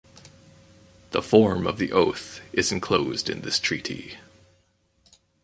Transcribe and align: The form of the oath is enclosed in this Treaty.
The 1.11 1.21
form 1.21 1.67
of 1.67 1.77
the 1.77 1.91
oath 1.91 2.41
is 2.53 2.71
enclosed 2.71 3.29
in 3.29 3.41
this 3.41 3.59
Treaty. 3.59 4.17